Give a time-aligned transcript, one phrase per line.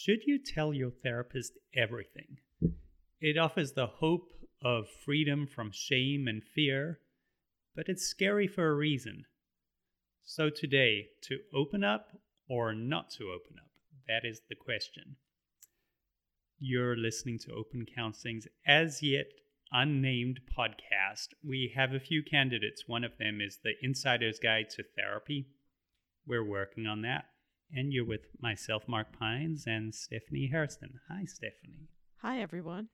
[0.00, 2.38] Should you tell your therapist everything?
[3.20, 4.28] It offers the hope
[4.62, 7.00] of freedom from shame and fear,
[7.74, 9.24] but it's scary for a reason.
[10.22, 12.16] So, today, to open up
[12.48, 13.72] or not to open up?
[14.06, 15.16] That is the question.
[16.60, 19.26] You're listening to Open Counseling's as yet
[19.72, 21.30] unnamed podcast.
[21.42, 22.84] We have a few candidates.
[22.86, 25.48] One of them is the Insider's Guide to Therapy.
[26.24, 27.24] We're working on that.
[27.72, 31.00] And you're with myself, Mark Pines, and Stephanie Harrison.
[31.10, 31.88] Hi, Stephanie.
[32.22, 32.88] Hi, everyone.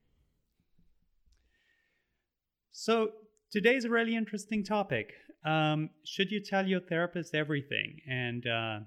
[2.72, 3.10] So,
[3.52, 5.12] today's a really interesting topic.
[5.44, 8.00] Um, should you tell your therapist everything?
[8.08, 8.78] And uh,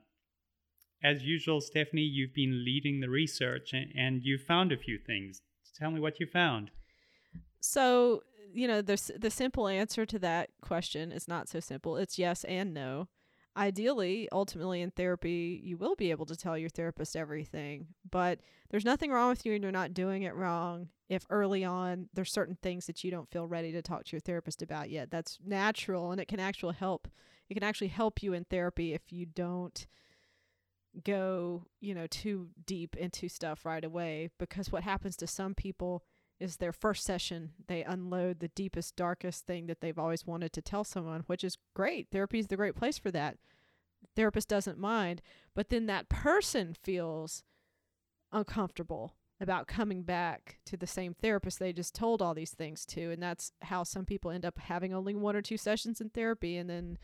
[1.04, 5.42] as usual, Stephanie, you've been leading the research and, and you found a few things.
[5.78, 6.72] Tell me what you found.
[7.60, 8.24] So,
[8.54, 11.98] you know, the the simple answer to that question is not so simple.
[11.98, 13.10] It's yes and no.
[13.58, 18.40] Ideally, ultimately in therapy, you will be able to tell your therapist everything, but
[18.70, 22.32] there's nothing wrong with you and you're not doing it wrong if early on there's
[22.32, 25.10] certain things that you don't feel ready to talk to your therapist about yet.
[25.10, 27.08] That's natural and it can actually help.
[27.50, 29.88] It can actually help you in therapy if you don't
[31.04, 36.04] go, you know, too deep into stuff right away because what happens to some people
[36.40, 40.62] is their first session they unload the deepest darkest thing that they've always wanted to
[40.62, 42.08] tell someone, which is great.
[42.12, 43.38] Therapy is the great place for that.
[44.16, 45.22] Therapist doesn't mind,
[45.56, 47.44] but then that person feels
[48.32, 53.12] uncomfortable about coming back to the same therapist they just told all these things to
[53.12, 56.58] and that's how some people end up having only one or two sessions in therapy
[56.58, 56.98] and then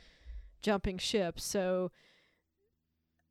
[0.63, 1.39] jumping ship.
[1.39, 1.91] So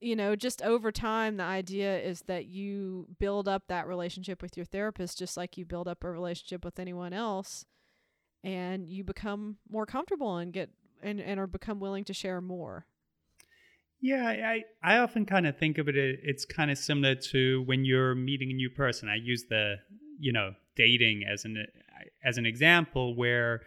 [0.02, 4.56] you know, just over time, the idea is that you build up that relationship with
[4.56, 7.64] your therapist just like you build up a relationship with anyone else,
[8.42, 10.70] and you become more comfortable and get
[11.02, 12.86] and, and are become willing to share more.
[14.00, 17.84] Yeah, I, I often kind of think of it, it's kind of similar to when
[17.84, 19.08] you're meeting a new person.
[19.08, 19.76] I use the,
[20.18, 21.64] you know, dating as an
[22.24, 23.60] as an example where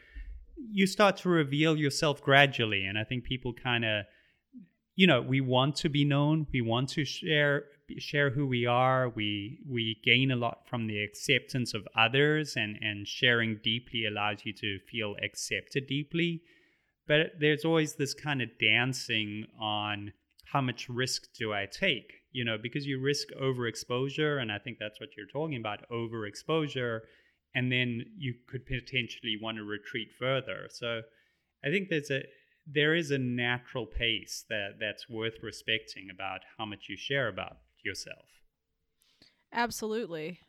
[0.57, 4.05] you start to reveal yourself gradually and I think people kind of
[4.95, 6.47] you know we want to be known.
[6.51, 7.65] We want to share
[7.97, 9.09] share who we are.
[9.09, 14.39] We we gain a lot from the acceptance of others and and sharing deeply allows
[14.45, 16.41] you to feel accepted deeply.
[17.07, 20.13] But there's always this kind of dancing on
[20.45, 22.13] how much risk do i take?
[22.31, 27.01] You know because you risk overexposure and i think that's what you're talking about overexposure
[27.53, 30.67] and then you could potentially want to retreat further.
[30.69, 31.01] So
[31.63, 32.23] i think there's a
[32.65, 37.57] there is a natural pace that that's worth respecting about how much you share about
[37.83, 38.25] yourself.
[39.53, 40.39] Absolutely.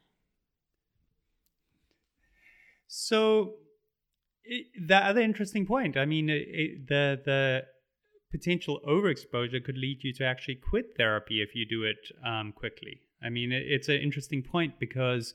[2.88, 3.54] So
[4.44, 7.64] it, the other interesting point, I mean, it, the the
[8.30, 13.00] potential overexposure could lead you to actually quit therapy if you do it um, quickly.
[13.22, 15.34] I mean, it, it's an interesting point because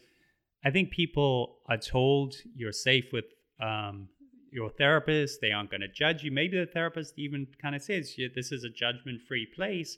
[0.64, 3.26] I think people are told you're safe with
[3.62, 4.10] um,
[4.52, 5.40] your therapist.
[5.42, 6.32] They aren't going to judge you.
[6.32, 9.98] Maybe the therapist even kind of says, yeah, this is a judgment free place.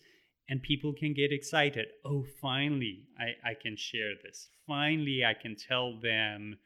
[0.50, 1.88] And people can get excited.
[2.06, 4.50] Oh, finally, I, I can share this.
[4.68, 6.58] Finally, I can tell them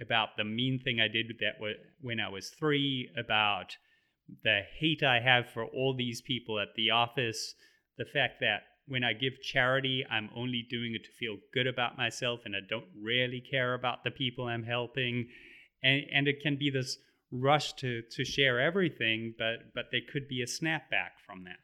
[0.00, 1.64] about the mean thing I did that
[2.00, 3.76] when I was three, about
[4.42, 7.54] the hate I have for all these people at the office,
[7.98, 11.96] the fact that when I give charity, I'm only doing it to feel good about
[11.96, 15.28] myself and I don't really care about the people I'm helping.
[15.82, 16.98] And, and it can be this
[17.30, 21.58] rush to to share everything, but but there could be a snapback from that.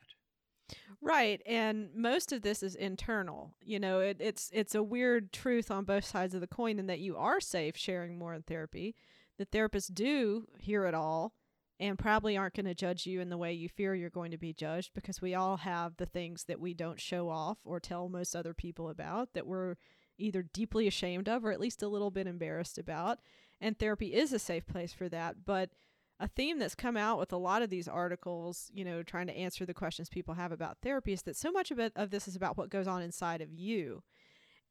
[1.00, 3.54] Right, and most of this is internal.
[3.60, 6.86] You know, it, it's it's a weird truth on both sides of the coin in
[6.86, 8.96] that you are safe sharing more in therapy.
[9.38, 11.34] The therapists do hear it all
[11.78, 14.38] and probably aren't going to judge you in the way you fear you're going to
[14.38, 18.08] be judged because we all have the things that we don't show off or tell
[18.08, 19.76] most other people about that we're
[20.18, 23.18] either deeply ashamed of or at least a little bit embarrassed about
[23.60, 25.44] and therapy is a safe place for that.
[25.44, 25.70] But
[26.18, 29.36] a theme that's come out with a lot of these articles, you know, trying to
[29.36, 32.26] answer the questions people have about therapy is that so much of it of this
[32.26, 34.02] is about what goes on inside of you.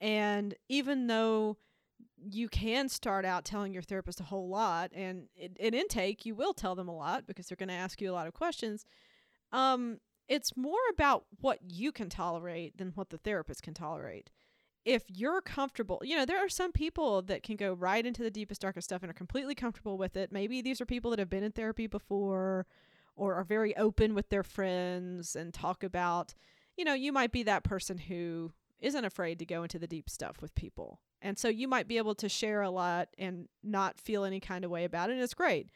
[0.01, 1.57] And even though
[2.29, 6.53] you can start out telling your therapist a whole lot and in intake you will
[6.53, 8.85] tell them a lot because they're going to ask you a lot of questions
[9.51, 14.31] um it's more about what you can tolerate than what the therapist can tolerate
[14.85, 18.29] if you're comfortable, you know, there are some people that can go right into the
[18.29, 20.31] deepest, darkest stuff and are completely comfortable with it.
[20.31, 22.67] Maybe these are people that have been in therapy before
[23.15, 26.35] or are very open with their friends and talk about,
[26.77, 30.09] you know, you might be that person who isn't afraid to go into the deep
[30.09, 30.99] stuff with people.
[31.21, 34.63] And so you might be able to share a lot and not feel any kind
[34.63, 35.13] of way about it.
[35.13, 35.69] And it's great.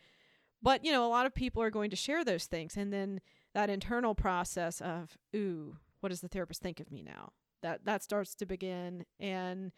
[0.62, 2.78] But, you know, a lot of people are going to share those things.
[2.78, 3.22] And then
[3.56, 7.32] that internal process of, ooh, what does the therapist think of me now?
[7.62, 9.06] That that starts to begin.
[9.20, 9.72] And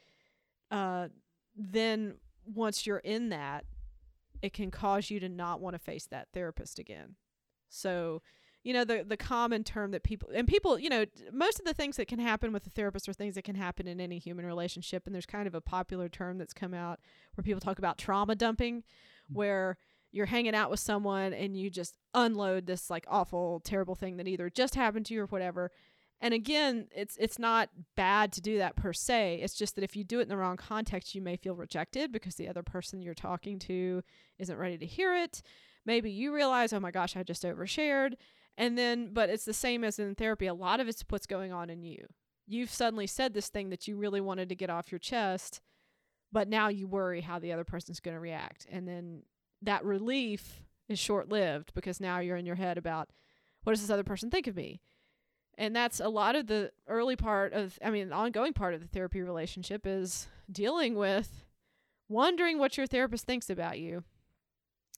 [0.69, 1.07] uh,
[1.56, 3.66] then once you're in that
[4.42, 7.16] it can cause you to not want to face that therapist again.
[7.69, 8.22] So
[8.63, 11.74] you know the the common term that people and people you know most of the
[11.74, 14.45] things that can happen with a therapist are things that can happen in any human
[14.45, 15.04] relationship.
[15.06, 17.00] And there's kind of a popular term that's come out
[17.33, 19.33] where people talk about trauma dumping mm-hmm.
[19.33, 19.78] where
[20.12, 24.28] you're hanging out with someone and you just unload this like awful terrible thing that
[24.28, 25.72] either just happened to you or whatever
[26.21, 29.95] and again it's it's not bad to do that per se it's just that if
[29.95, 33.01] you do it in the wrong context you may feel rejected because the other person
[33.01, 34.01] you're talking to
[34.39, 35.41] isn't ready to hear it
[35.85, 38.13] maybe you realize oh my gosh i just overshared
[38.57, 40.47] and then, but it's the same as in therapy.
[40.47, 42.06] A lot of it's what's going on in you.
[42.47, 45.62] You've suddenly said this thing that you really wanted to get off your chest,
[46.31, 48.65] but now you worry how the other person's going to react.
[48.69, 49.23] And then
[49.62, 53.09] that relief is short lived because now you're in your head about
[53.63, 54.81] what does this other person think of me?
[55.62, 58.88] And that's a lot of the early part of, I mean, ongoing part of the
[58.88, 61.46] therapy relationship is dealing with
[62.10, 64.04] wondering what your therapist thinks about you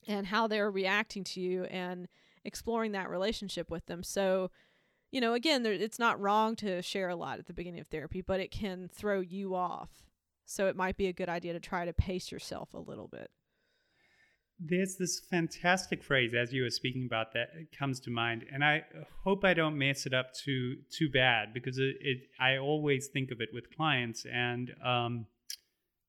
[0.08, 2.08] and how they're reacting to you and
[2.46, 4.04] exploring that relationship with them.
[4.04, 4.52] So,
[5.12, 7.88] you know, again, there, it's not wrong to share a lot at the beginning of
[7.88, 9.90] therapy, but it can throw you off.
[10.46, 13.30] So it might be a good idea to try to pace yourself a little bit.
[14.66, 18.84] There's this fantastic phrase as you were speaking about that comes to mind, and I
[19.24, 23.32] hope I don't mess it up too too bad because it, it I always think
[23.32, 25.26] of it with clients, and um,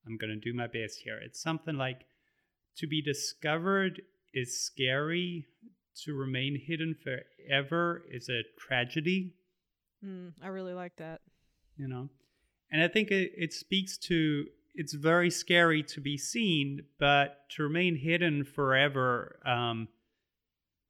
[0.06, 1.18] I'm gonna do my best here.
[1.18, 2.02] It's something like
[2.76, 4.02] to be discovered
[4.32, 5.46] is scary
[6.04, 9.34] to remain hidden forever is a tragedy.
[10.04, 11.20] Mm, I really like that.
[11.76, 12.08] You know,
[12.70, 17.62] and I think it, it speaks to it's very scary to be seen, but to
[17.62, 19.88] remain hidden forever, um,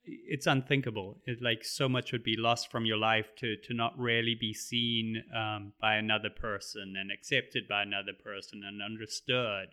[0.05, 1.19] it's unthinkable.
[1.27, 4.53] It like so much would be lost from your life to to not really be
[4.53, 9.69] seen um, by another person and accepted by another person and understood.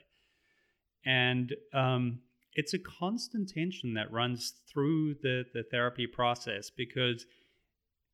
[1.06, 2.20] And um,
[2.54, 7.26] it's a constant tension that runs through the, the therapy process because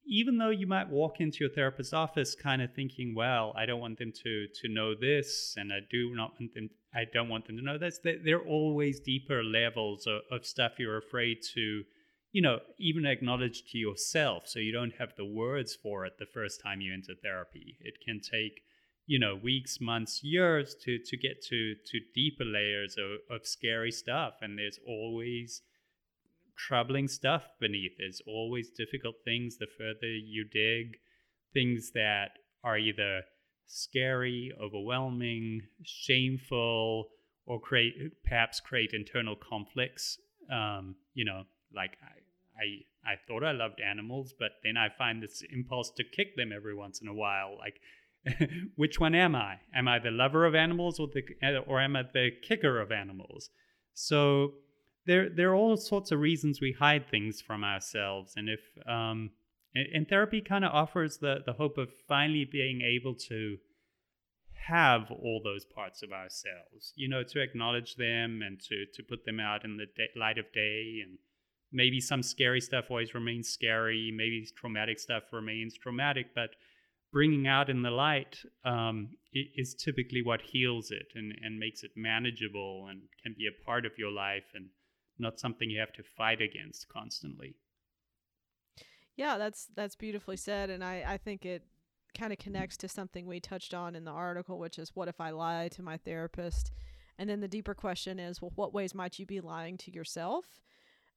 [0.08, 3.82] even though you might walk into your therapist's office kind of thinking, well, I don't
[3.82, 7.48] want them to to know this, and I do not want them, I don't want
[7.48, 8.00] them to know this.
[8.04, 11.84] There are always deeper levels of, of stuff you're afraid to,
[12.32, 14.48] you know, even acknowledge to yourself.
[14.48, 17.78] So you don't have the words for it the first time you enter therapy.
[17.82, 18.62] It can take
[19.08, 23.90] you know weeks months years to to get to to deeper layers of, of scary
[23.90, 25.62] stuff and there's always
[26.58, 30.98] troubling stuff beneath there's always difficult things the further you dig
[31.54, 32.32] things that
[32.64, 33.22] are either
[33.68, 37.08] scary overwhelming shameful
[37.46, 37.94] or create
[38.24, 40.18] perhaps create internal conflicts
[40.52, 41.44] um, you know
[41.76, 46.04] like I, I i thought i loved animals but then i find this impulse to
[46.04, 47.80] kick them every once in a while like
[48.76, 49.60] which one am I?
[49.74, 53.50] Am I the lover of animals or the or am I the kicker of animals?
[53.94, 54.54] So
[55.08, 59.32] there there are all sorts of reasons we hide things from ourselves, and if um,
[59.74, 63.58] and, therapy kind of offers the the hope of finally being able to
[64.68, 69.26] have all those parts of ourselves, you know, to acknowledge them and to to put
[69.26, 71.18] them out in the day, light of day and
[71.72, 76.52] maybe some scary stuff always remains scary maybe traumatic stuff remains traumatic but
[77.12, 81.92] bringing out in the light um, is typically what heals it and, and makes it
[81.96, 84.68] manageable and can be a part of your life and
[85.20, 87.56] not something you have to fight against constantly.
[89.16, 91.64] Yeah, that's that's beautifully said, and I, I think it
[92.18, 95.20] kind of connects to something we touched on in the article, which is what if
[95.20, 96.72] I lie to my therapist?
[97.20, 100.62] And then the deeper question is, well, what ways might you be lying to yourself?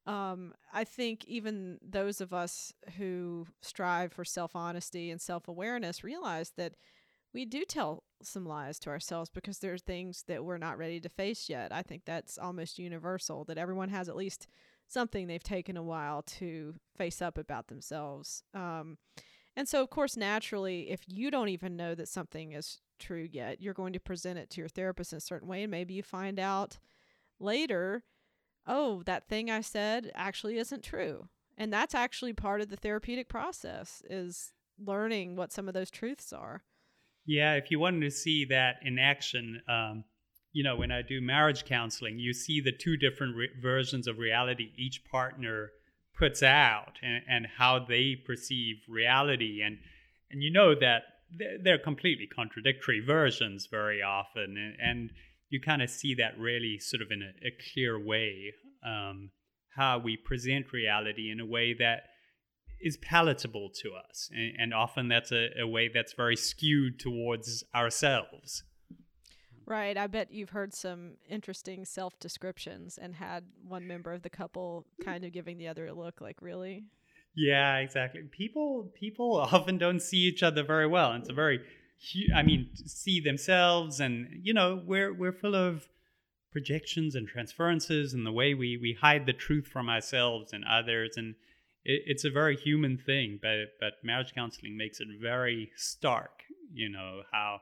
[0.07, 6.03] um, I think even those of us who strive for self honesty and self awareness
[6.03, 6.73] realize that
[7.33, 10.99] we do tell some lies to ourselves because there are things that we're not ready
[10.99, 11.71] to face yet.
[11.71, 14.47] I think that's almost universal that everyone has at least
[14.87, 18.43] something they've taken a while to face up about themselves.
[18.53, 18.97] Um,
[19.55, 23.61] and so, of course, naturally, if you don't even know that something is true yet,
[23.61, 25.63] you're going to present it to your therapist in a certain way.
[25.63, 26.77] And maybe you find out
[27.39, 28.03] later
[28.67, 31.27] oh, that thing I said actually isn't true.
[31.57, 36.33] And that's actually part of the therapeutic process is learning what some of those truths
[36.33, 36.63] are.
[37.25, 40.03] Yeah, if you wanted to see that in action, um,
[40.53, 44.17] you know, when I do marriage counseling, you see the two different re- versions of
[44.17, 45.69] reality each partner
[46.17, 49.61] puts out and, and how they perceive reality.
[49.63, 49.77] And,
[50.29, 51.03] and you know that
[51.63, 54.57] they're, completely contradictory versions very often.
[54.57, 55.09] And, and
[55.49, 58.53] you kind of see that really sort of in a, a clear way
[58.85, 59.29] um,
[59.75, 62.03] how we present reality in a way that
[62.81, 64.29] is palatable to us.
[64.33, 68.63] And, and often that's a, a way that's very skewed towards ourselves.
[69.65, 69.97] Right.
[69.97, 74.85] I bet you've heard some interesting self descriptions and had one member of the couple
[75.03, 76.83] kind of giving the other a look like, really?
[77.35, 78.23] Yeah, exactly.
[78.31, 81.13] People people often don't see each other very well.
[81.13, 81.61] It's a very
[82.35, 85.87] I mean, see themselves and you know, we're we're full of
[86.51, 91.11] projections and transferences and the way we we hide the truth from ourselves and others
[91.15, 91.35] and
[91.83, 96.89] it, it's a very human thing, but but marriage counseling makes it very stark, you
[96.89, 97.59] know, how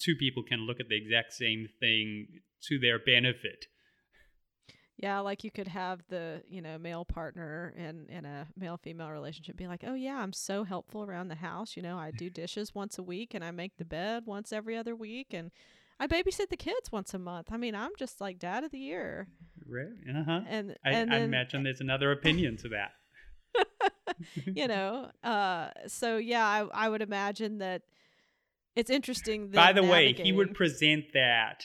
[0.00, 2.26] two people can look at the exact same thing
[2.68, 3.66] to their benefit.
[4.98, 9.10] Yeah, like you could have the, you know, male partner in in a male female
[9.10, 12.30] relationship be like, "Oh yeah, I'm so helpful around the house, you know, I do
[12.30, 15.50] dishes once a week and I make the bed once every other week and
[15.98, 17.48] I babysit the kids once a month.
[17.50, 19.28] I mean, I'm just like dad of the year."
[19.68, 19.86] Right.
[20.08, 20.40] Uh-huh.
[20.48, 22.92] And I, and I then, imagine there's another opinion to that.
[24.46, 27.82] You know, uh so yeah, I I would imagine that
[28.74, 31.64] it's interesting By the way, he would present that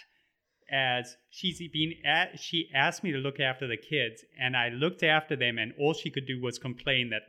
[0.71, 5.03] as she's been at, she asked me to look after the kids and I looked
[5.03, 7.24] after them and all she could do was complain that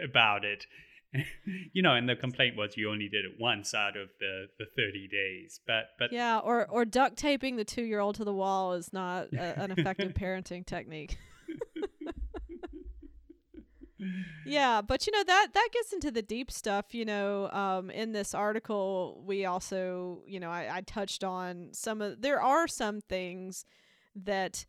[0.04, 0.66] about it.
[1.72, 4.66] you know, and the complaint was you only did it once out of the, the
[4.76, 5.60] 30 days.
[5.66, 8.92] But but Yeah, or or duct taping the two year old to the wall is
[8.92, 11.18] not a, an effective parenting technique.
[14.44, 16.94] yeah, but you know that that gets into the deep stuff.
[16.94, 22.00] You know, um, in this article, we also, you know, I, I touched on some
[22.02, 22.20] of.
[22.22, 23.64] There are some things
[24.14, 24.64] that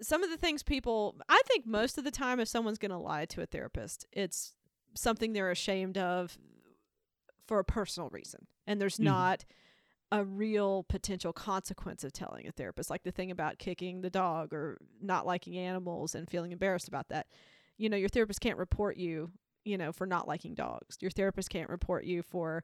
[0.00, 1.16] some of the things people.
[1.28, 4.54] I think most of the time, if someone's going to lie to a therapist, it's
[4.94, 6.36] something they're ashamed of
[7.46, 9.04] for a personal reason, and there's Mhm.
[9.04, 9.44] not
[10.12, 14.52] a real potential consequence of telling a therapist, like the thing about kicking the dog
[14.52, 17.26] or not liking animals and feeling embarrassed about that.
[17.82, 19.32] You know, your therapist can't report you,
[19.64, 20.98] you know, for not liking dogs.
[21.00, 22.62] Your therapist can't report you for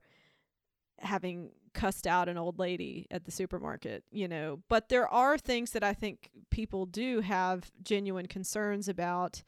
[1.00, 4.60] having cussed out an old lady at the supermarket, you know.
[4.68, 9.42] But there are things that I think people do have genuine concerns about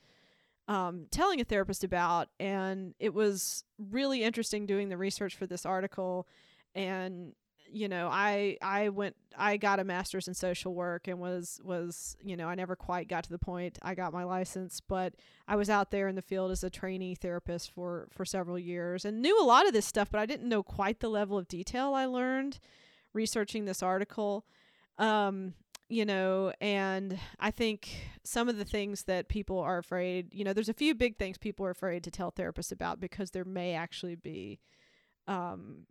[0.67, 2.31] um, telling a therapist about.
[2.41, 6.27] And it was really interesting doing the research for this article.
[6.75, 7.33] And
[7.73, 12.17] you know, I I went I got a master's in social work and was was
[12.23, 15.15] you know I never quite got to the point I got my license, but
[15.49, 19.05] I was out there in the field as a trainee therapist for for several years
[19.05, 21.49] and knew a lot of this stuff, but I didn't know quite the level of
[21.49, 22.59] detail I learned
[23.13, 24.45] researching this article.
[24.99, 25.55] Um,
[25.89, 27.89] you know, and I think
[28.23, 31.37] some of the things that people are afraid, you know, there's a few big things
[31.37, 34.61] people are afraid to tell therapists about because there may actually be
[35.27, 35.87] um,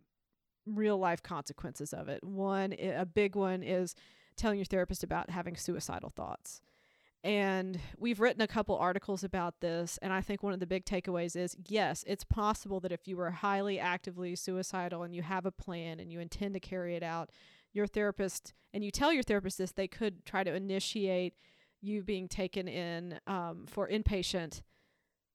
[0.66, 2.22] real life consequences of it.
[2.24, 3.94] One, a big one is
[4.36, 6.60] telling your therapist about having suicidal thoughts.
[7.22, 9.98] And we've written a couple articles about this.
[10.00, 13.20] And I think one of the big takeaways is yes, it's possible that if you
[13.20, 17.02] are highly actively suicidal and you have a plan and you intend to carry it
[17.02, 17.30] out,
[17.72, 21.34] your therapist, and you tell your therapist this, they could try to initiate
[21.82, 24.62] you being taken in um, for inpatient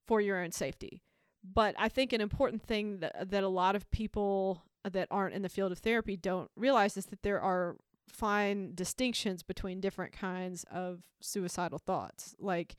[0.06, 1.02] for your own safety.
[1.44, 5.42] But I think an important thing that, that a lot of people that aren't in
[5.42, 7.76] the field of therapy don't realize is that there are
[8.08, 12.34] fine distinctions between different kinds of suicidal thoughts.
[12.38, 12.76] Like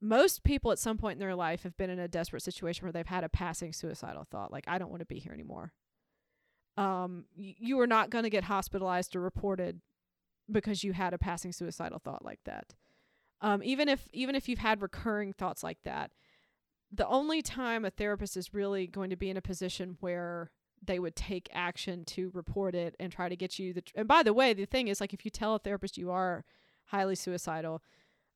[0.00, 2.92] most people at some point in their life have been in a desperate situation where
[2.92, 5.72] they've had a passing suicidal thought, like I don't want to be here anymore.
[6.76, 9.80] Um, y- you are not going to get hospitalized or reported
[10.50, 12.74] because you had a passing suicidal thought like that.
[13.40, 16.12] Um, even if even if you've had recurring thoughts like that,
[16.92, 20.50] the only time a therapist is really going to be in a position where
[20.84, 24.08] they would take action to report it and try to get you the tr- and
[24.08, 26.44] by the way the thing is like if you tell a therapist you are
[26.86, 27.82] highly suicidal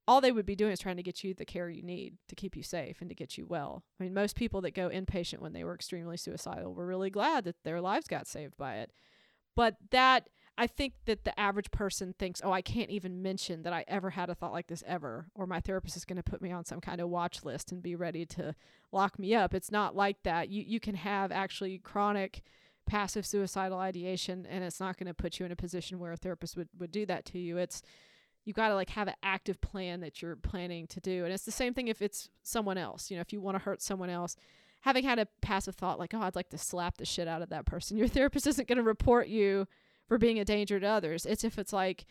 [0.08, 2.36] all they would be doing is trying to get you the care you need to
[2.36, 3.82] keep you safe and to get you well.
[3.98, 7.44] I mean most people that go inpatient when they were extremely suicidal were really glad
[7.44, 8.92] that their lives got saved by it.
[9.56, 13.72] But that i think that the average person thinks oh i can't even mention that
[13.72, 16.42] i ever had a thought like this ever or my therapist is going to put
[16.42, 18.54] me on some kind of watch list and be ready to
[18.92, 19.54] lock me up.
[19.54, 20.48] It's not like that.
[20.48, 22.42] You you can have actually chronic
[22.86, 26.16] passive suicidal ideation and it's not going to put you in a position where a
[26.16, 27.56] therapist would, would do that to you.
[27.56, 27.82] It's
[28.44, 31.24] you got to like have an active plan that you're planning to do.
[31.24, 33.10] And it's the same thing if it's someone else.
[33.10, 34.36] You know, if you want to hurt someone else,
[34.82, 37.48] having had a passive thought like, "Oh, I'd like to slap the shit out of
[37.48, 39.66] that person." Your therapist isn't going to report you
[40.06, 41.26] for being a danger to others.
[41.26, 42.06] It's if it's like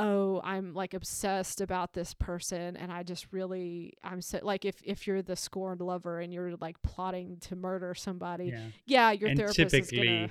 [0.00, 4.76] oh i'm like obsessed about this person and i just really i'm so like if
[4.84, 9.10] if you're the scorned lover and you're like plotting to murder somebody yeah, Yeah.
[9.10, 10.30] your and therapist is typically gonna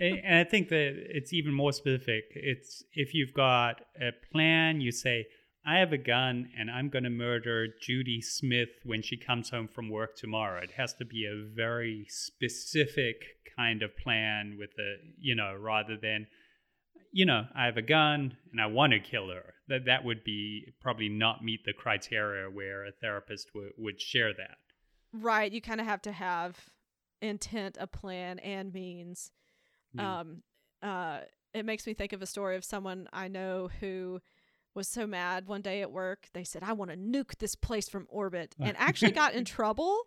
[0.00, 2.24] and I think that it's even more specific.
[2.34, 5.26] It's if you've got a plan, you say,
[5.64, 9.68] I have a gun and I'm going to murder Judy Smith when she comes home
[9.68, 10.62] from work tomorrow.
[10.62, 13.16] It has to be a very specific
[13.56, 16.26] kind of plan with a, you know, rather than,
[17.12, 19.54] you know, I have a gun and I want to kill her.
[19.68, 24.32] That that would be probably not meet the criteria where a therapist w- would share
[24.32, 24.56] that.
[25.12, 25.52] Right.
[25.52, 26.58] You kind of have to have
[27.20, 29.30] intent, a plan, and means.
[29.96, 30.00] Mm.
[30.02, 30.42] Um,
[30.82, 31.20] uh,
[31.52, 34.20] it makes me think of a story of someone I know who
[34.74, 36.28] was so mad one day at work.
[36.32, 40.02] They said, I want to nuke this place from orbit and actually got in trouble.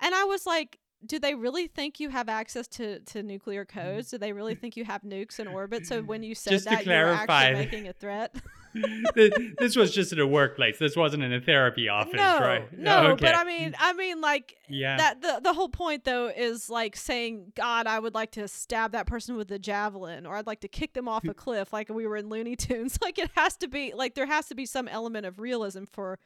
[0.00, 3.68] And I was like, do they really think you have access to, to nuclear mm.
[3.68, 4.10] codes?
[4.10, 5.86] Do they really think you have nukes in orbit?
[5.86, 8.34] So when you said Just that, you were actually making a threat?
[9.58, 10.78] this was just at a workplace.
[10.78, 12.78] This wasn't in a therapy office, no, right?
[12.78, 13.08] no.
[13.12, 13.26] Okay.
[13.26, 14.96] But I mean, I mean, like yeah.
[14.96, 15.22] that.
[15.22, 19.06] The the whole point though is like saying, God, I would like to stab that
[19.06, 22.06] person with a javelin, or I'd like to kick them off a cliff, like we
[22.06, 22.98] were in Looney Tunes.
[23.06, 26.18] Like it has to be like there has to be some element of realism for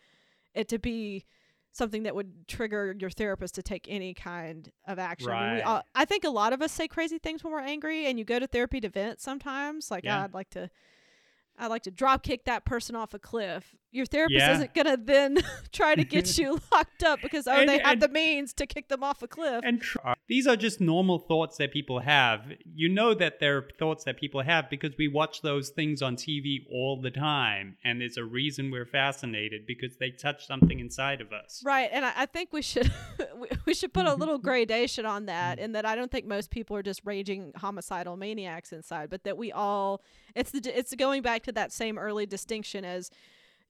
[0.54, 1.26] it to be
[1.72, 5.30] something that would trigger your therapist to take any kind of action.
[5.30, 5.64] I, we Right.
[5.64, 8.24] all, I think a lot of us say crazy things when we're angry, and you
[8.24, 9.90] go to therapy to vent sometimes.
[9.90, 10.20] Like Yeah.
[10.20, 10.70] "Ah, I'd like to.
[11.58, 13.74] I'd like to drop kick that person off a cliff.
[13.92, 14.54] Your therapist Yeah.
[14.54, 15.38] isn't gonna then
[15.72, 18.66] try to get you locked up because oh And- they have and- the means to
[18.66, 19.62] kick them off a cliff.
[19.64, 22.52] And tr- uh, these are just normal thoughts that people have.
[22.64, 26.66] You know that they're thoughts that people have because we watch those things on TV
[26.70, 27.76] all the time.
[27.84, 31.62] And there's a reason we're fascinated because they touch something inside of us.
[31.64, 32.92] Right, and I, I think we should
[33.36, 35.64] we, we should put a little gradation on that, mm-hmm.
[35.64, 39.36] in that I don't think most people are just raging homicidal maniacs inside, but that
[39.36, 40.02] we all
[40.34, 43.10] it's the it's going back to that same early distinction as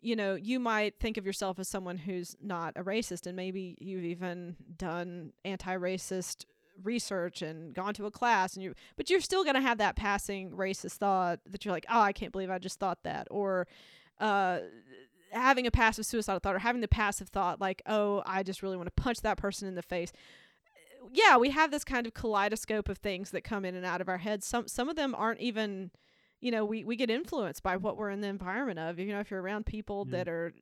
[0.00, 3.76] you know you might think of yourself as someone who's not a racist, and maybe
[3.80, 6.44] you've even done anti-racist
[6.82, 9.96] research and gone to a class and you but you're still going to have that
[9.96, 13.66] passing racist thought that you're like oh i can't believe i just thought that or
[14.18, 14.60] uh
[15.32, 18.76] having a passive suicidal thought or having the passive thought like oh i just really
[18.76, 20.12] want to punch that person in the face.
[21.12, 24.08] Yeah we have this kind of kaleidoscope of things that come in and out of
[24.08, 24.46] our heads.
[24.46, 25.90] Some some of them aren't even
[26.40, 29.20] you know we we get influenced by what we're in the environment of you know
[29.20, 30.18] if you're around people Yeah.
[30.18, 30.52] that are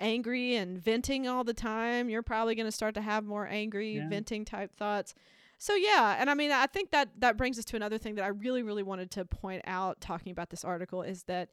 [0.00, 3.96] angry and venting all the time you're probably going to start to have more angry
[3.96, 4.08] Yeah.
[4.08, 5.14] venting type thoughts
[5.58, 8.24] so yeah and i mean i think that that brings us to another thing that
[8.24, 11.48] i really really wanted to point out talking about this article is that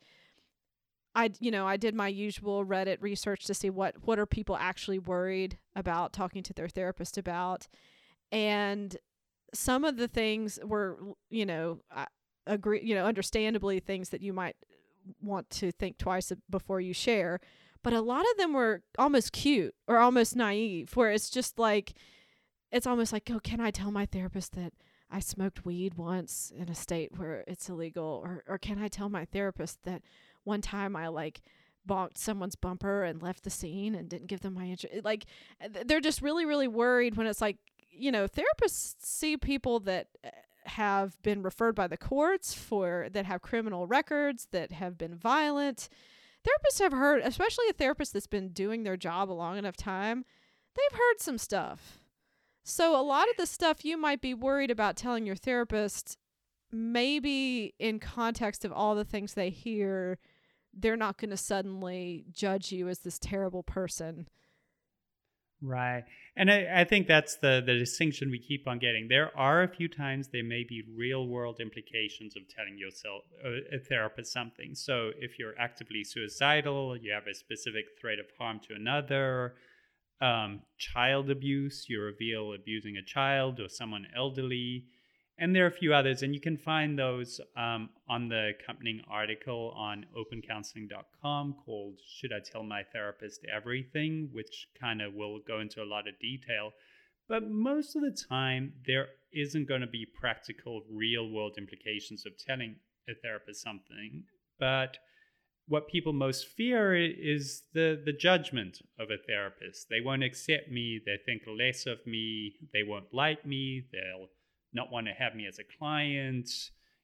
[1.18, 4.58] I you know I did my usual Reddit research to see what what are people
[4.58, 7.68] actually worried about talking to their therapist about,
[8.34, 8.98] and
[9.54, 10.98] some of the things were
[11.30, 12.08] you know I
[12.48, 14.56] agree you know understandably things that you might
[15.22, 17.40] want to think twice before you share,
[17.84, 21.94] but a lot of them were almost cute or almost naive where it's just like
[22.72, 24.74] it's almost like oh can I tell my therapist that
[25.12, 29.10] I smoked weed once in a state where it's illegal or or can I tell
[29.10, 30.02] my therapist that
[30.44, 31.42] one time I like
[31.88, 35.04] bonked someone's bumper and left the scene and didn't give them my insurance.
[35.04, 35.26] Like
[35.86, 37.58] they're just really, really worried when it's like,
[37.90, 40.30] you know, therapists see people that uh,
[40.68, 45.90] have been referred by the courts for that have criminal records that have been violent.
[46.44, 50.26] Therapists have heard, especially a therapist that's been doing their job a long enough time,
[50.76, 52.00] they've heard some stuff.
[52.64, 56.18] So a lot of the stuff you might be worried about telling your therapist
[56.72, 60.20] maybe in context of all the things they hear,
[60.74, 64.28] they're not going to suddenly judge you as this terrible person.
[65.66, 66.04] Right.
[66.38, 69.08] And I, I think that's the, the distinction we keep on getting.
[69.08, 73.78] There are a few times there may be real world implications of telling yourself, a,
[73.78, 74.76] a therapist, something.
[74.76, 79.56] So if you're actively suicidal, you have a specific threat of harm to another,
[80.22, 84.86] um, child abuse, you reveal abusing a child or someone elderly.
[85.38, 89.02] And there are a few others, and you can find those um, on the accompanying
[89.10, 94.30] article on opencounseling.com called Should I Tell My Therapist Everything?
[94.32, 96.72] which kind of will go into a lot of detail.
[97.28, 102.38] But most of the time, there isn't going to be practical, real world implications of
[102.38, 102.78] telling
[103.10, 104.24] a therapist something.
[104.58, 104.98] But
[105.68, 109.88] what people most fear is the, the judgment of a therapist.
[109.90, 114.30] They won't accept me, they think less of me, they won't like me, they'll
[114.76, 116.50] not want to have me as a client.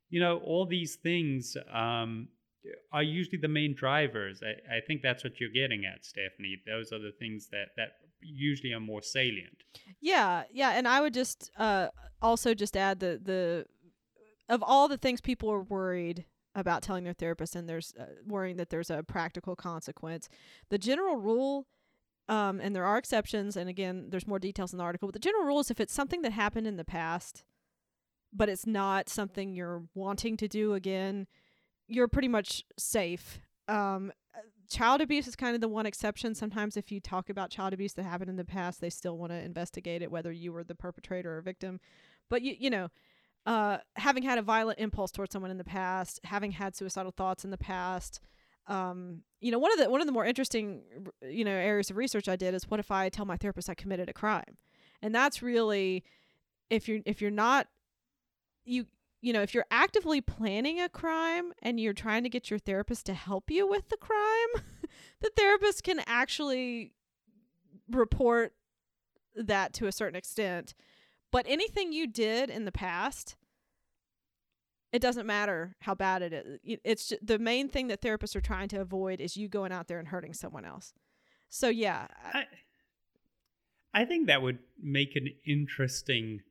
[0.10, 2.28] You know, all these things um,
[2.92, 4.42] are usually the main drivers.
[4.44, 6.58] I, I think that's what you're getting at, Stephanie.
[6.68, 9.64] Those are the things that, that usually are more salient.
[10.00, 11.88] Yeah, yeah, and I would just uh
[12.22, 13.66] also just add the the
[14.50, 18.58] of all the things people are worried about telling their therapist and there's uh, worrying
[18.58, 20.30] that there's a practical consequence.
[20.70, 21.68] The general rule
[22.30, 25.20] um and there are exceptions and again there's more details in the article, but the
[25.20, 27.44] general rule is if it's something that happened in the past
[28.34, 31.28] but it's not something you're wanting to do again,
[31.88, 33.40] you're pretty much safe.
[33.68, 34.12] Um
[34.72, 36.34] child abuse is kind of the one exception.
[36.34, 39.32] Sometimes, if you talk about child abuse that happened in the past, they still want
[39.32, 41.80] to investigate it, whether you were the perpetrator or victim.
[42.30, 42.88] But you, you know,
[43.46, 47.44] uh, having had a violent impulse towards someone in the past, having had suicidal thoughts
[47.44, 48.22] in the past,
[48.68, 50.84] um, you know, one of the one of the more interesting,
[51.22, 53.74] you know, areas of research I did is what if I tell my therapist I
[53.74, 54.58] committed a crime,
[55.02, 56.04] and that's really,
[56.70, 57.68] if you're if you're not,
[58.66, 58.86] you
[59.22, 63.06] you know, if you're actively planning a crime and you're trying to get your therapist
[63.06, 64.66] to help you with the crime,
[65.22, 66.94] the therapist can actually
[67.90, 68.54] report
[69.36, 70.74] that to a certain extent.
[71.32, 73.36] But anything you did in the past,
[74.92, 76.80] it doesn't matter how bad it is.
[76.84, 79.88] It's just, the main thing that therapists are trying to avoid is you going out
[79.88, 80.94] there and hurting someone else.
[81.48, 82.46] So yeah, I,
[83.94, 86.42] I think that would make an interesting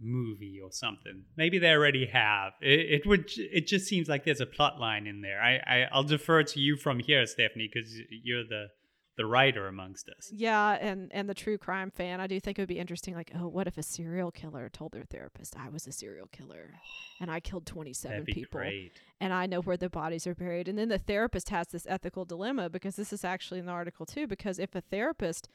[0.00, 1.24] movie or something.
[1.36, 2.52] Maybe they already have.
[2.60, 3.30] It, it would.
[3.36, 5.40] It just seems like there's a plot line in there.
[5.40, 8.68] I, I I'll defer to you from here, Stephanie, because you're the
[9.16, 10.30] the writer amongst us.
[10.32, 13.14] Yeah, and and the true crime fan, I do think it would be interesting.
[13.14, 16.74] Like, oh, what if a serial killer told their therapist, "I was a serial killer,
[17.20, 18.92] and I killed twenty seven people, great.
[19.20, 22.24] and I know where the bodies are buried." And then the therapist has this ethical
[22.24, 24.26] dilemma because this is actually in the article too.
[24.26, 25.48] Because if a therapist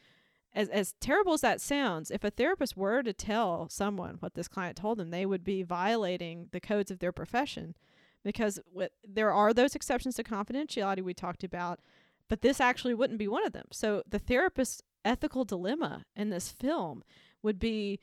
[0.54, 4.48] as as terrible as that sounds, if a therapist were to tell someone what this
[4.48, 7.74] client told them, they would be violating the codes of their profession
[8.22, 11.80] because what, there are those exceptions to confidentiality we talked about,
[12.28, 13.66] but this actually wouldn't be one of them.
[13.72, 17.02] So the therapist's ethical dilemma in this film
[17.42, 17.98] would be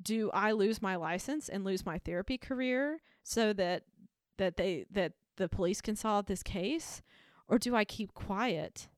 [0.00, 3.82] do I lose my license and lose my therapy career so that
[4.38, 7.02] that they that the police can solve this case
[7.48, 8.88] or do I keep quiet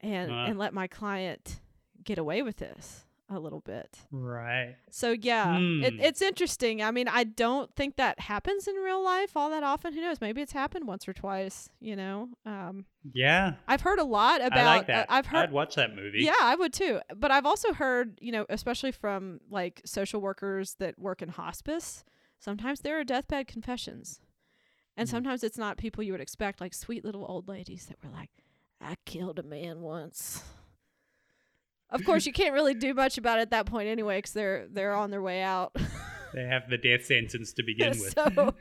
[0.00, 0.44] and Uh.
[0.48, 1.60] and let my client
[2.06, 3.98] get away with this a little bit.
[4.12, 4.76] Right.
[4.88, 6.00] So yeah, it, Hmm.
[6.00, 6.80] it's interesting.
[6.80, 9.92] I mean, I don't think that happens in real life all that often.
[9.94, 10.20] Who knows?
[10.20, 11.68] Maybe it's happened once or twice.
[11.80, 13.54] You know, um, Yeah.
[13.66, 14.58] I've heard a lot about.
[14.58, 15.10] I like that.
[15.10, 15.42] Uh, I've heard.
[15.48, 16.20] I'd watch that movie.
[16.22, 17.00] Yeah, I would too.
[17.16, 22.04] But I've also heard, you know, especially from like social workers that work in hospice,
[22.38, 24.20] sometimes there are deathbed confessions.
[24.96, 25.10] And Mm.
[25.10, 28.30] sometimes it's not people you would expect, like sweet little old ladies that were like,
[28.80, 30.44] I killed a man once.
[31.90, 34.66] Of course, you can't really do much about it at that point anyway, because they're
[34.68, 35.76] they're on their way out.
[36.34, 38.12] They have the death sentence to begin with.
[38.12, 38.54] so,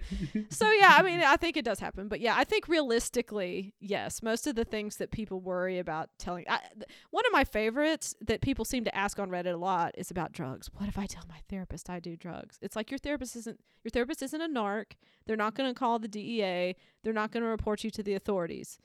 [0.49, 4.23] so yeah, I mean, I think it does happen, but yeah, I think realistically, yes,
[4.23, 6.45] most of the things that people worry about telling.
[6.47, 9.93] I, th- one of my favorites that people seem to ask on Reddit a lot
[9.97, 10.69] is about drugs.
[10.77, 12.57] What if I tell my therapist I do drugs?
[12.61, 14.93] It's like your therapist isn't your therapist isn't a narc.
[15.25, 16.75] They're not going to call the DEA.
[17.03, 18.77] They're not going to report you to the authorities.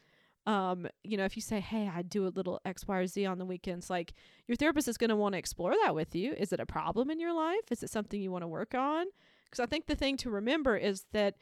[0.50, 3.24] Um, you know, if you say, "Hey, I do a little X, Y, or Z
[3.24, 4.14] on the weekends," like
[4.48, 6.32] your therapist is going to want to explore that with you.
[6.32, 7.70] Is it a problem in your life?
[7.70, 9.06] Is it something you want to work on?
[9.44, 11.36] Because I think the thing to remember is that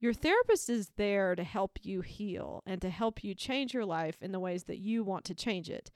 [0.00, 4.16] your therapist is there to help you heal and to help you change your life
[4.20, 5.92] in the ways that you want to change it.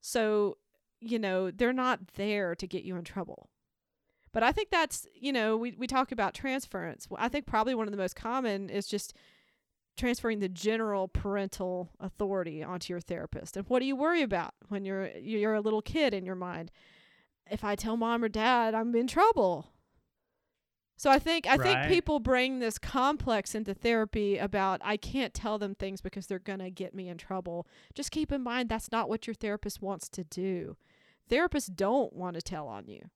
[0.00, 0.56] So,
[1.00, 3.50] you know, they're not there to get you in trouble.
[4.32, 7.06] But I think that's, you know, we, we talk about transference.
[7.16, 9.14] I think probably one of the most common is just
[9.96, 13.56] transferring the general parental authority onto your therapist.
[13.56, 16.70] And what do you worry about when you're you're a little kid in your mind?
[17.50, 19.72] If I tell mom or dad, I'm in trouble.
[20.98, 25.58] So I think I think people bring this complex into therapy about I can't tell
[25.58, 27.66] them things because they're going to get me in trouble.
[27.94, 30.76] Just keep in mind that's not what your therapist wants to do.
[31.30, 33.10] Therapists don't want to tell on you.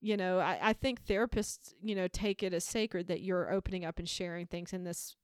[0.00, 3.84] You know, I, I think therapists, you know, take it as sacred that you're opening
[3.84, 5.16] up and sharing things in this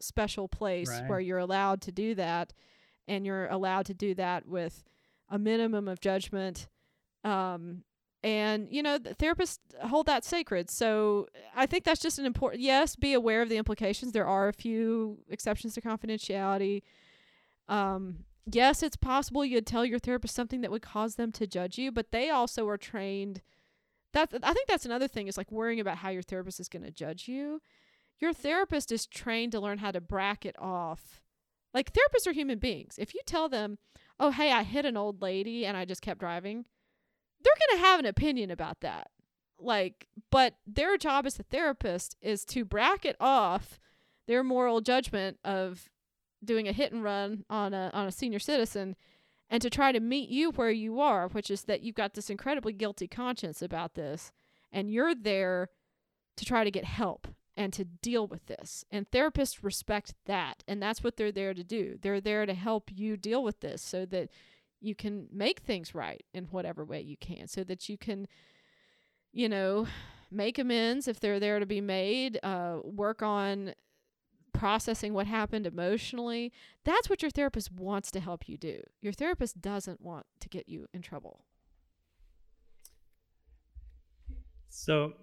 [0.00, 1.08] special place Right.
[1.08, 2.52] where you're allowed to do that
[3.06, 4.84] and you're allowed to do that with
[5.28, 6.68] a minimum of judgment
[7.24, 7.82] um
[8.22, 10.68] and you know the therapists hold that sacred.
[10.70, 14.12] So i think that's just an important yes be aware of the implications.
[14.12, 16.82] There are a few exceptions to confidentiality.
[17.68, 21.76] Um yes it's possible you'd tell your therapist something that would cause them to judge
[21.76, 23.42] you but they also are trained
[24.14, 26.82] that's i think that's another thing is like worrying about how your therapist is going
[26.82, 27.60] to judge you
[28.20, 31.20] your therapist is trained to learn how to bracket off.
[31.72, 32.96] Like therapists are human beings.
[32.98, 33.78] If you tell them
[34.20, 36.64] oh hey i hit an old lady and i just kept driving
[37.42, 39.10] they're going to have an opinion about that.
[39.60, 43.78] Like but their job as a therapist is to bracket off
[44.26, 45.88] their moral judgment of
[46.44, 48.94] doing a hit and run on a on a senior citizen
[49.50, 52.30] and to try to meet you where you are which is that you've got this
[52.30, 54.30] incredibly guilty conscience about this
[54.70, 55.70] and you're there
[56.36, 57.26] to try to get help
[57.58, 61.64] and to deal with this and therapists respect that and that's what they're there to
[61.64, 64.30] do they're there to help you deal with this so that
[64.80, 68.26] you can make things right in whatever way you can so that you can
[69.32, 69.86] you know
[70.30, 73.74] make amends if they're there to be made uh, work on
[74.58, 76.52] processing what happened emotionally.
[76.84, 78.82] That's what your therapist wants to help you do.
[79.00, 81.44] Your therapist doesn't want to get you in trouble.
[84.68, 85.14] So,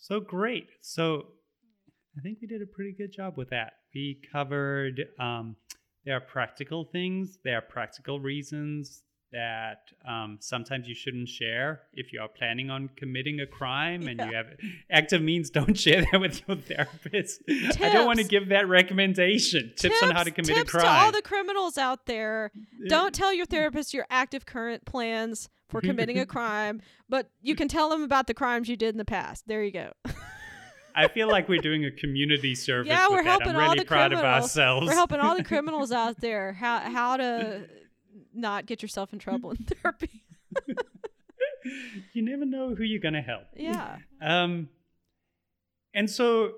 [0.00, 0.68] so great.
[0.80, 1.26] So,
[2.18, 3.74] I think we did a pretty good job with that.
[3.94, 5.54] We covered um,
[6.04, 12.12] there are practical things, there are practical reasons that um, sometimes you shouldn't share if
[12.12, 14.46] you are planning on committing a crime and you have
[14.90, 15.50] active means.
[15.50, 17.42] Don't share that with your therapist.
[17.48, 19.72] I don't want to give that recommendation.
[19.76, 20.84] Tips, on how to commit a crime.
[20.84, 22.50] to all the criminals out there.
[22.88, 27.68] Don't tell your therapist your active current plans for committing a crime, but you can
[27.68, 29.46] tell them about the crimes you did in the past.
[29.46, 29.92] There you go.
[30.94, 32.88] I feel like we're doing a community service.
[32.88, 33.26] Yeah, we're that.
[33.26, 34.42] helping I'm all really the proud of criminals.
[34.42, 34.86] ourselves.
[34.88, 37.68] We're helping all the criminals out there how how to
[38.34, 40.22] not get yourself in trouble in therapy.
[42.12, 43.44] you never know who you're going to help.
[43.56, 43.98] Yeah.
[44.20, 44.68] Um,
[45.94, 46.52] and so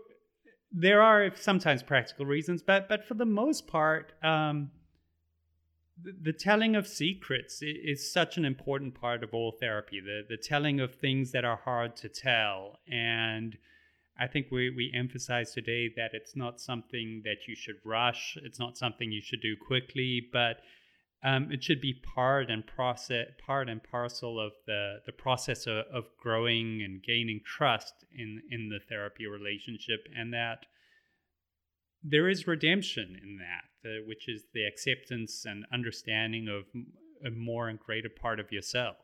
[0.70, 4.70] there are sometimes practical reasons, but but for the most part, um,
[6.02, 10.00] the, the telling of secrets i- is such an important part of all therapy.
[10.00, 13.56] The the telling of things that are hard to tell, and
[14.18, 18.36] I think we we emphasize today that it's not something that you should rush.
[18.42, 20.58] It's not something you should do quickly, but
[21.24, 25.84] um, it should be part and process, part and parcel of the the process of,
[25.92, 30.66] of growing and gaining trust in in the therapy relationship, and that
[32.02, 36.64] there is redemption in that, uh, which is the acceptance and understanding of
[37.24, 38.96] a more and greater part of yourself.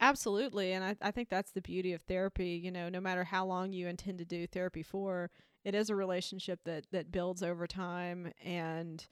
[0.00, 0.72] Absolutely.
[0.72, 2.60] And I, I think that's the beauty of therapy.
[2.62, 5.30] You know, no matter how long you intend to do therapy for,
[5.64, 9.06] it is a relationship that, that builds over time and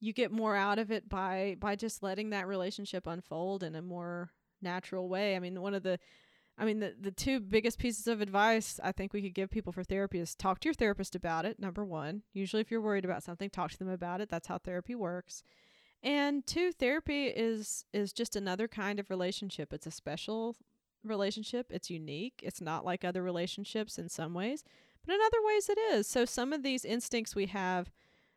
[0.00, 3.82] you get more out of it by by just letting that relationship unfold in a
[3.82, 4.30] more
[4.62, 5.36] natural way.
[5.36, 5.98] I mean, one of the
[6.58, 9.72] I mean the the two biggest pieces of advice I think we could give people
[9.72, 11.58] for therapy is talk to your therapist about it.
[11.58, 12.22] Number 1.
[12.32, 14.28] Usually if you're worried about something, talk to them about it.
[14.28, 15.42] That's how therapy works.
[16.02, 19.72] And two, therapy is is just another kind of relationship.
[19.72, 20.56] It's a special
[21.04, 21.66] relationship.
[21.70, 22.40] It's unique.
[22.42, 24.64] It's not like other relationships in some ways,
[25.04, 26.06] but in other ways it is.
[26.06, 27.90] So some of these instincts we have,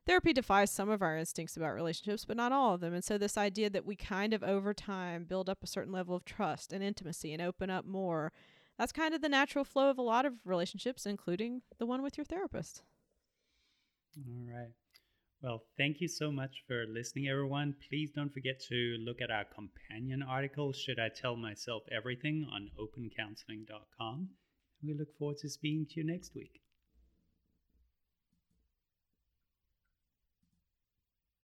[0.05, 2.93] therapy defies some of our instincts about relationships, but not all of them.
[2.93, 6.15] And so this idea that we kind of over time build up a certain level
[6.15, 8.31] of trust and intimacy and open up more,
[8.77, 12.17] that's kind of the natural flow of a lot of relationships, including the one with
[12.17, 12.81] your therapist.
[14.17, 14.73] All right.
[15.41, 17.75] Well, thank you so much for listening, everyone.
[17.89, 22.69] Please don't forget to look at our companion article, Should I Tell Myself Everything, on
[22.79, 24.29] opencounseling.com.
[24.81, 26.62] We look forward to speaking to you next week.